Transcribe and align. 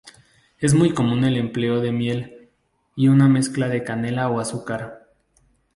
Es 0.57 0.73
muy 0.73 0.95
común 0.95 1.25
el 1.25 1.37
empleo 1.37 1.79
de 1.79 1.91
miel 1.91 2.49
y 2.95 3.07
una 3.09 3.27
mezcla 3.27 3.67
de 3.67 3.83
canela 3.83 4.29
o 4.31 4.39
azúcar. 4.39 5.03